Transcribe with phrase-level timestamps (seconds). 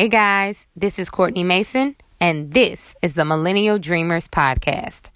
[0.00, 5.10] Hey guys, this is Courtney Mason, and this is the Millennial Dreamers Podcast.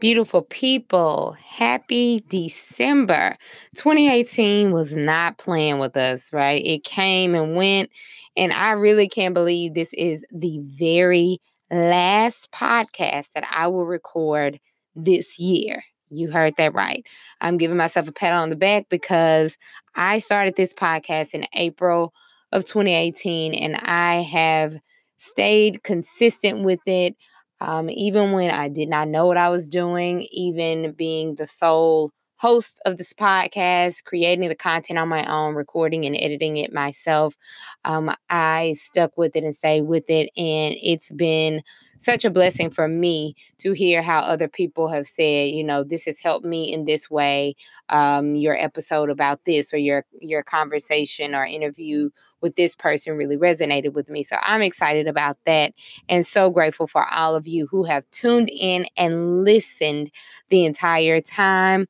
[0.00, 3.36] Beautiful people, happy December.
[3.76, 6.64] 2018 was not playing with us, right?
[6.64, 7.90] It came and went,
[8.38, 11.42] and I really can't believe this is the very
[11.72, 14.60] last podcast that I will record
[14.94, 15.84] this year.
[16.10, 17.04] You heard that right.
[17.40, 19.56] I'm giving myself a pat on the back because
[19.94, 22.12] I started this podcast in April
[22.52, 24.78] of 2018 and I have
[25.18, 27.16] stayed consistent with it
[27.60, 32.10] um, even when I did not know what I was doing, even being the sole
[32.42, 37.36] host of this podcast, creating the content on my own, recording and editing it myself.
[37.84, 40.28] Um, I stuck with it and stayed with it.
[40.36, 41.62] And it's been
[41.98, 46.04] such a blessing for me to hear how other people have said, you know, this
[46.06, 47.54] has helped me in this way.
[47.90, 53.36] Um, your episode about this or your your conversation or interview with this person really
[53.36, 54.24] resonated with me.
[54.24, 55.74] So I'm excited about that
[56.08, 60.10] and so grateful for all of you who have tuned in and listened
[60.50, 61.86] the entire time.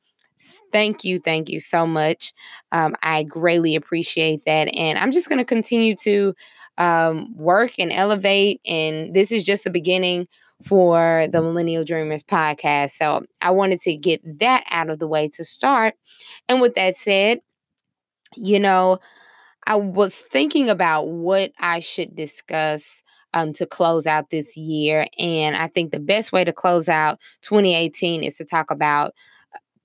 [0.72, 1.18] Thank you.
[1.18, 2.32] Thank you so much.
[2.72, 4.74] Um, I greatly appreciate that.
[4.76, 6.34] And I'm just going to continue to
[6.78, 8.60] um, work and elevate.
[8.66, 10.26] And this is just the beginning
[10.64, 12.92] for the Millennial Dreamers podcast.
[12.92, 15.94] So I wanted to get that out of the way to start.
[16.48, 17.40] And with that said,
[18.36, 18.98] you know,
[19.66, 23.02] I was thinking about what I should discuss
[23.34, 25.06] um, to close out this year.
[25.18, 29.14] And I think the best way to close out 2018 is to talk about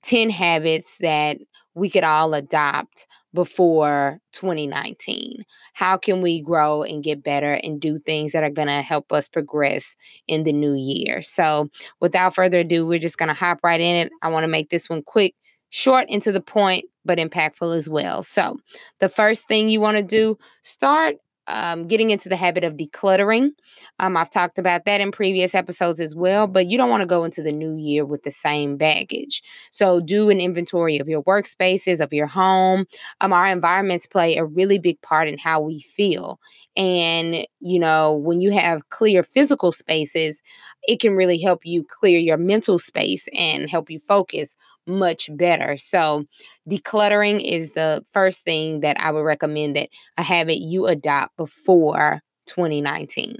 [0.02, 1.38] 10 habits that
[1.74, 5.44] we could all adopt before 2019?
[5.74, 9.12] How can we grow and get better and do things that are going to help
[9.12, 9.94] us progress
[10.26, 11.22] in the new year?
[11.22, 11.68] So,
[12.00, 14.12] without further ado, we're just going to hop right in it.
[14.22, 15.34] I want to make this one quick,
[15.70, 18.22] short, and to the point, but impactful as well.
[18.22, 18.56] So,
[19.00, 21.16] the first thing you want to do, start
[21.48, 23.50] um, getting into the habit of decluttering.
[23.98, 27.06] Um, I've talked about that in previous episodes as well, but you don't want to
[27.06, 29.42] go into the new year with the same baggage.
[29.70, 32.86] So, do an inventory of your workspaces, of your home.
[33.20, 36.38] Um, our environments play a really big part in how we feel.
[36.76, 40.42] And, you know, when you have clear physical spaces,
[40.84, 44.54] it can really help you clear your mental space and help you focus
[44.88, 45.76] much better.
[45.76, 46.24] So,
[46.68, 52.20] decluttering is the first thing that I would recommend that a habit you adopt before
[52.46, 53.36] 2019.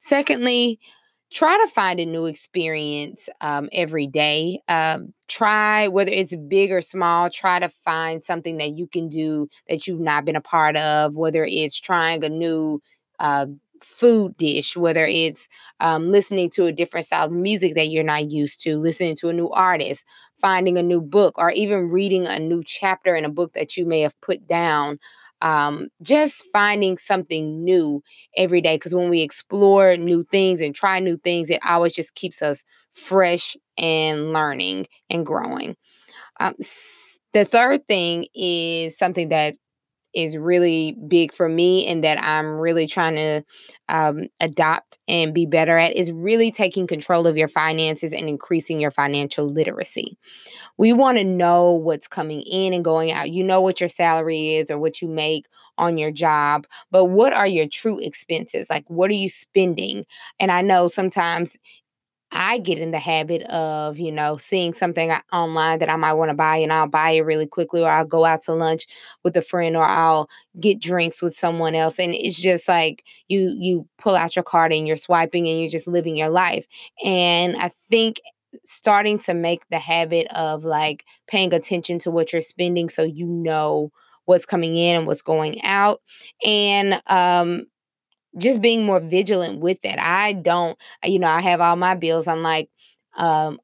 [0.00, 0.78] Secondly,
[1.30, 4.60] try to find a new experience um, every day.
[4.68, 9.48] Um, try, whether it's big or small, try to find something that you can do
[9.68, 12.80] that you've not been a part of, whether it's trying a new
[13.20, 13.46] uh,
[13.84, 15.48] food dish, whether it's
[15.80, 19.28] um, listening to a different style of music that you're not used to, listening to
[19.28, 20.04] a new artist,
[20.40, 23.84] finding a new book, or even reading a new chapter in a book that you
[23.86, 24.98] may have put down.
[25.42, 28.02] Um, just finding something new
[28.36, 28.76] every day.
[28.76, 32.62] Because when we explore new things and try new things, it always just keeps us
[32.92, 35.76] fresh and learning and growing.
[36.40, 36.54] Um,
[37.32, 39.54] the third thing is something that
[40.14, 43.44] is really big for me and that I'm really trying to
[43.88, 48.80] um, adopt and be better at is really taking control of your finances and increasing
[48.80, 50.16] your financial literacy.
[50.78, 53.30] We want to know what's coming in and going out.
[53.30, 55.46] You know what your salary is or what you make
[55.78, 58.66] on your job, but what are your true expenses?
[58.68, 60.04] Like, what are you spending?
[60.38, 61.56] And I know sometimes
[62.32, 66.30] I get in the habit of, you know, seeing something online that I might want
[66.30, 68.86] to buy and I'll buy it really quickly, or I'll go out to lunch
[69.24, 70.28] with a friend, or I'll
[70.60, 71.98] get drinks with someone else.
[71.98, 75.70] And it's just like you you pull out your card and you're swiping and you're
[75.70, 76.66] just living your life.
[77.04, 78.20] And I think
[78.64, 83.26] starting to make the habit of like paying attention to what you're spending so you
[83.26, 83.90] know
[84.24, 86.00] what's coming in and what's going out
[86.44, 87.64] and um
[88.38, 90.00] just being more vigilant with that.
[90.00, 92.70] I don't, you know, I have all my bills on like
[93.16, 93.58] um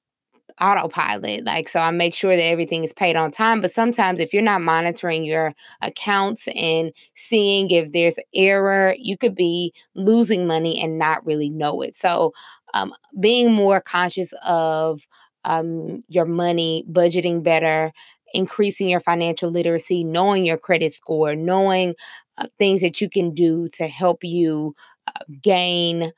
[0.60, 1.44] autopilot.
[1.44, 3.60] Like, so I make sure that everything is paid on time.
[3.60, 9.34] But sometimes, if you're not monitoring your accounts and seeing if there's error, you could
[9.34, 11.94] be losing money and not really know it.
[11.96, 12.32] So,
[12.74, 15.06] um, being more conscious of
[15.44, 17.92] um, your money, budgeting better,
[18.34, 21.94] increasing your financial literacy, knowing your credit score, knowing
[22.38, 24.74] uh, things that you can do to help you
[25.08, 26.12] uh, gain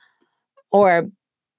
[0.70, 1.08] or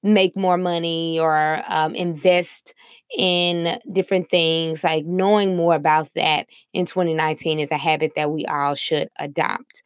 [0.02, 2.74] make more money or um, invest
[3.18, 8.46] in different things like knowing more about that in 2019 is a habit that we
[8.46, 9.84] all should adopt.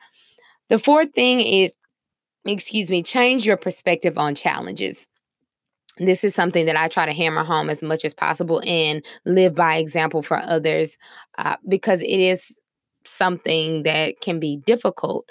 [0.70, 1.74] The fourth thing is
[2.46, 5.08] excuse me change your perspective on challenges.
[5.98, 9.54] This is something that I try to hammer home as much as possible and live
[9.54, 10.98] by example for others
[11.38, 12.52] uh, because it is
[13.06, 15.26] something that can be difficult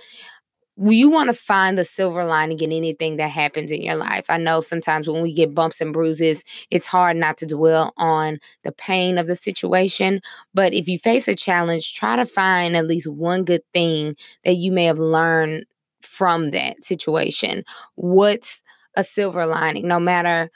[0.79, 4.25] you want to find the silver lining in anything that happens in your life.
[4.29, 8.39] I know sometimes when we get bumps and bruises, it's hard not to dwell on
[8.65, 10.21] the pain of the situation.
[10.55, 14.55] But if you face a challenge, try to find at least one good thing that
[14.55, 15.67] you may have learned
[16.01, 17.65] from that situation.
[17.97, 18.63] What's
[18.97, 19.87] a silver lining?
[19.89, 20.51] No matter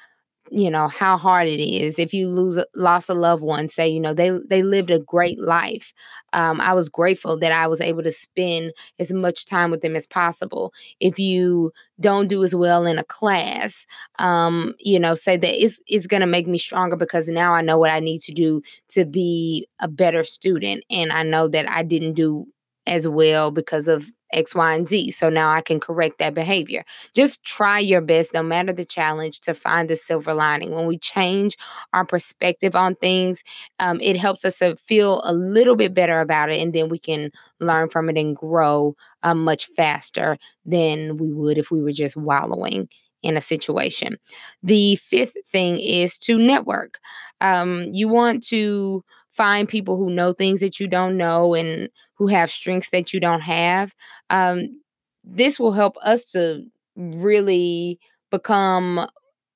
[0.51, 1.99] you know how hard it is.
[1.99, 5.41] If you lose lost a loved one say you know they they lived a great
[5.41, 5.93] life
[6.33, 9.97] um, i was grateful that i was able to spend as much time with them
[9.97, 10.73] as possible.
[11.01, 13.87] If you don't do as well in a class
[14.19, 17.63] um, you know say that it's, it's going to make me stronger because now i
[17.63, 21.69] know what i need to do to be a better student and i know that
[21.71, 22.47] i didn't do
[22.87, 25.13] as well because of X, Y, and Z.
[25.13, 26.85] So now I can correct that behavior.
[27.15, 30.73] Just try your best, no matter the challenge, to find the silver lining.
[30.73, 31.57] When we change
[31.93, 33.43] our perspective on things,
[33.79, 36.61] um, it helps us to feel a little bit better about it.
[36.61, 37.31] And then we can
[37.61, 42.17] learn from it and grow uh, much faster than we would if we were just
[42.17, 42.89] wallowing
[43.23, 44.17] in a situation.
[44.63, 46.99] The fifth thing is to network.
[47.41, 49.05] Um, you want to
[49.37, 53.21] find people who know things that you don't know and who have strengths that you
[53.21, 53.95] don't have.
[54.31, 54.81] Um,
[55.25, 56.65] this will help us to
[56.97, 57.99] really
[58.31, 59.07] become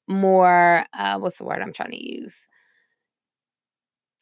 [0.08, 2.48] more uh, what's the word I'm trying to use?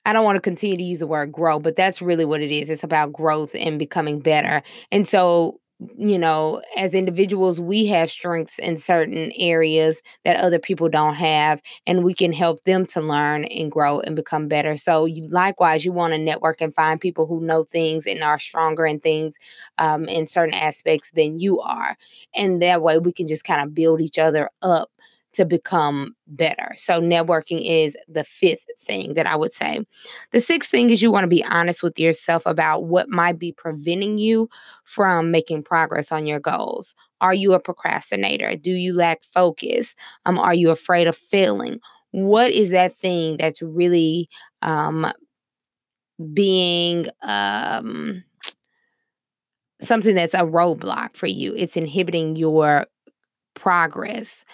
[0.05, 2.51] I don't want to continue to use the word grow, but that's really what it
[2.51, 2.71] is.
[2.71, 4.63] It's about growth and becoming better.
[4.91, 5.61] And so
[5.97, 11.63] you know, as individuals, we have strengths in certain areas that other people don't have,
[11.87, 14.77] and we can help them to learn and grow and become better.
[14.77, 18.41] So, you, likewise, you want to network and find people who know things and are
[18.41, 19.37] stronger in things
[19.79, 21.97] um, in certain aspects than you are.
[22.35, 24.91] And that way, we can just kind of build each other up
[25.35, 26.75] to become better.
[26.77, 29.85] So, networking is the fifth thing that I would say.
[30.33, 33.53] The sixth thing is you want to be honest with yourself about what might be
[33.53, 34.49] preventing you
[34.85, 36.95] from making progress on your goals.
[37.21, 38.57] Are you a procrastinator?
[38.57, 39.95] Do you lack focus?
[40.25, 41.81] Um, are you afraid of failing?
[42.13, 44.29] What is that thing that's really
[44.63, 45.07] um,
[46.33, 48.25] being um,
[49.81, 51.55] something that's a roadblock for you?
[51.57, 52.87] It's inhibiting your
[53.55, 54.45] progress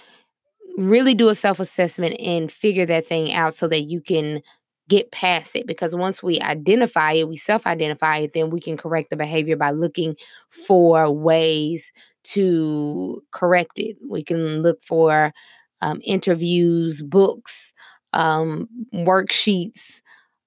[0.76, 4.42] really do a self assessment and figure that thing out so that you can
[4.88, 8.76] get past it because once we identify it, we self identify it, then we can
[8.76, 10.16] correct the behavior by looking
[10.50, 11.92] for ways
[12.24, 13.96] to correct it.
[14.08, 15.32] We can look for
[15.80, 17.72] um, interviews, books,
[18.12, 20.00] um, worksheets,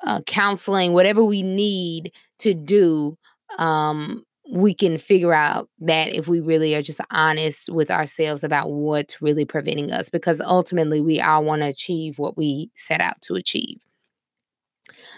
[0.03, 3.17] uh, counseling, whatever we need to do
[3.57, 8.71] um, we can figure out that if we really are just honest with ourselves about
[8.71, 13.21] what's really preventing us, because ultimately we all want to achieve what we set out
[13.23, 13.79] to achieve.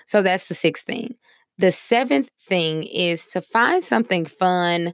[0.06, 1.16] So that's the sixth thing.
[1.60, 4.94] The seventh thing is to find something fun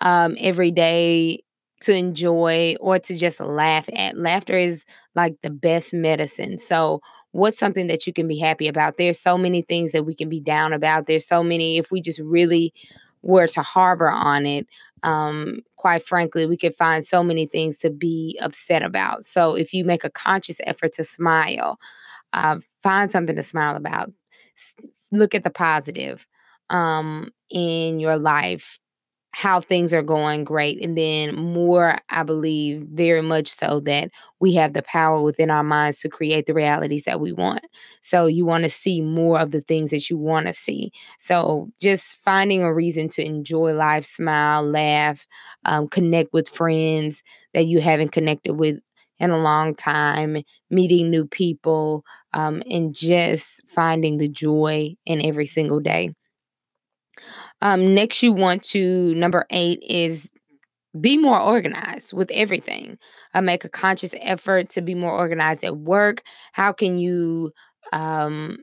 [0.00, 1.42] um, every day
[1.82, 4.16] to enjoy or to just laugh at.
[4.16, 4.84] Laughter is
[5.14, 6.58] like the best medicine.
[6.58, 7.00] So,
[7.32, 8.98] what's something that you can be happy about?
[8.98, 11.06] There's so many things that we can be down about.
[11.06, 12.72] There's so many, if we just really
[13.22, 14.66] were to harbor on it,
[15.02, 19.24] um, quite frankly, we could find so many things to be upset about.
[19.24, 21.78] So if you make a conscious effort to smile,
[22.32, 24.12] uh, find something to smile about.
[25.10, 26.26] Look at the positive
[26.70, 28.78] um, in your life
[29.34, 34.10] how things are going great and then more i believe very much so that
[34.40, 37.64] we have the power within our minds to create the realities that we want.
[38.02, 40.90] So you want to see more of the things that you want to see.
[41.20, 45.26] So just finding a reason to enjoy life smile laugh
[45.64, 47.22] um, connect with friends
[47.54, 48.78] that you haven't connected with
[49.18, 50.38] in a long time
[50.70, 56.12] meeting new people um, and just finding the joy in every single day
[57.62, 60.28] um, next, you want to, number eight is
[61.00, 62.98] be more organized with everything.
[63.34, 66.22] Uh, make a conscious effort to be more organized at work.
[66.52, 67.52] How can you,
[67.92, 68.58] um,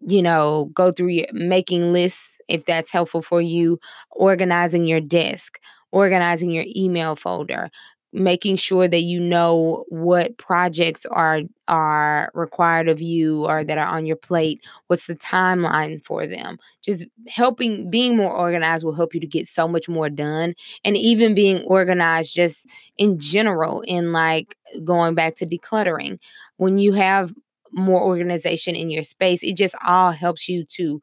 [0.00, 3.78] you know, go through your making lists if that's helpful for you,
[4.12, 5.58] organizing your desk,
[5.92, 7.70] organizing your email folder,
[8.14, 13.86] making sure that you know what projects are are required of you or that are
[13.86, 16.58] on your plate what's the timeline for them.
[16.82, 20.54] Just helping being more organized will help you to get so much more done
[20.84, 22.66] and even being organized just
[22.98, 26.18] in general in like going back to decluttering.
[26.58, 27.32] When you have
[27.72, 31.02] more organization in your space it just all helps you to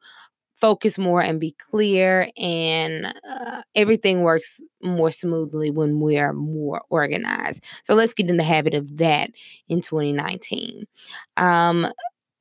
[0.62, 6.80] focus more and be clear and uh, everything works more smoothly when we are more
[6.88, 9.28] organized so let's get in the habit of that
[9.68, 10.86] in 2019
[11.36, 11.88] um,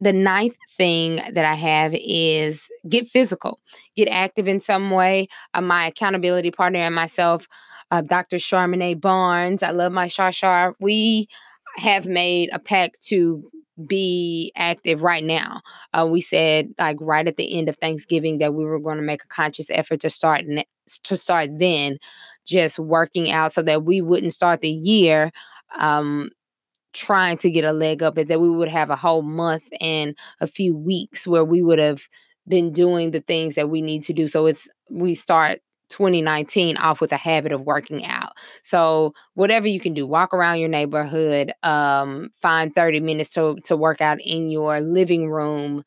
[0.01, 3.59] the ninth thing that I have is get physical,
[3.95, 5.27] get active in some way.
[5.53, 7.47] Uh, my accountability partner and myself,
[7.91, 8.37] uh, Dr.
[8.37, 10.75] Charmaine Barnes, I love my Char Char.
[10.79, 11.27] We
[11.77, 13.49] have made a pact to
[13.87, 15.61] be active right now.
[15.93, 19.03] Uh, we said like right at the end of Thanksgiving that we were going to
[19.03, 20.67] make a conscious effort to start ne-
[21.03, 21.97] to start then,
[22.45, 25.31] just working out so that we wouldn't start the year
[25.77, 26.29] um,
[26.93, 30.15] trying to get a leg up, and that we would have a whole month and
[30.41, 32.07] a few weeks where we would have
[32.47, 34.27] been doing the things that we need to do.
[34.27, 35.61] So it's we start
[35.91, 38.33] 2019 off with a habit of working out.
[38.63, 43.77] So whatever you can do, walk around your neighborhood, um, find 30 minutes to to
[43.77, 45.83] work out in your living room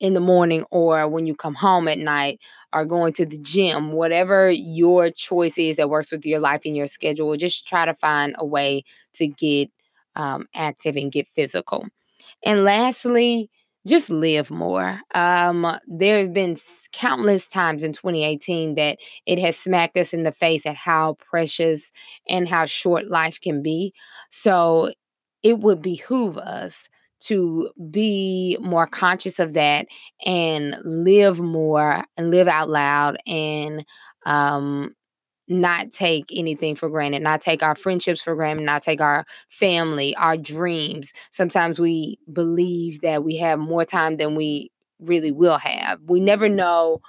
[0.00, 2.40] in the morning or when you come home at night
[2.72, 6.74] or going to the gym, whatever your choice is that works with your life and
[6.76, 8.82] your schedule, just try to find a way
[9.14, 9.70] to get
[10.16, 11.86] um, active and get physical.
[12.44, 13.50] And lastly,
[13.86, 15.00] just live more.
[15.14, 16.58] Um, there have been
[16.92, 21.90] countless times in 2018 that it has smacked us in the face at how precious
[22.28, 23.94] and how short life can be.
[24.30, 24.90] So
[25.42, 26.88] it would behoove us
[27.20, 29.86] to be more conscious of that
[30.24, 33.84] and live more and live out loud and
[34.26, 34.94] um,
[35.50, 40.14] not take anything for granted, not take our friendships for granted, not take our family,
[40.16, 41.12] our dreams.
[41.32, 46.00] Sometimes we believe that we have more time than we really will have.
[46.06, 46.56] We never mm-hmm.
[46.56, 47.00] know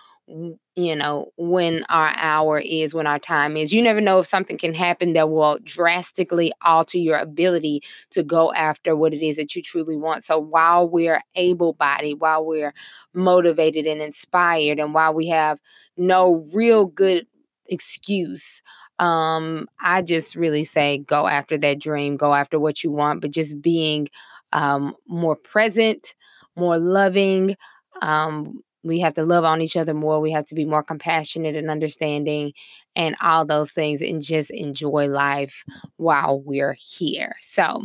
[0.76, 4.58] you know when our hour is when our time is you never know if something
[4.58, 7.82] can happen that will drastically alter your ability
[8.12, 12.20] to go after what it is that you truly want so while we're able bodied
[12.20, 12.74] while we're
[13.14, 15.60] motivated and inspired and while we have
[15.98, 17.28] no real good
[17.72, 18.62] excuse.
[19.00, 23.32] Um, I just really say go after that dream, go after what you want, but
[23.32, 24.10] just being
[24.54, 26.16] um, more present,
[26.56, 27.56] more loving.
[28.02, 30.20] Um, we have to love on each other more.
[30.20, 32.54] We have to be more compassionate and understanding,
[32.96, 35.64] and all those things, and just enjoy life
[35.98, 37.36] while we're here.
[37.42, 37.84] So,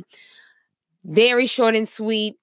[1.04, 2.36] very short and sweet.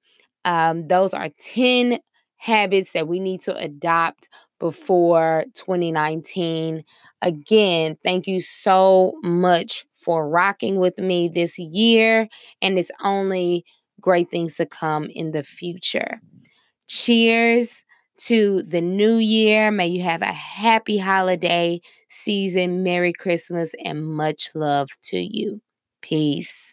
[0.46, 2.00] Um, those are 10
[2.38, 6.84] habits that we need to adopt before 2019.
[7.24, 12.30] Again, thank you so much for rocking with me this year,
[12.62, 13.66] and it's only
[14.02, 16.22] great things to come in the future.
[16.88, 17.86] Cheers
[18.22, 19.72] to the new year.
[19.72, 25.62] May you have a happy holiday season, Merry Christmas, and much love to you.
[26.02, 26.73] Peace.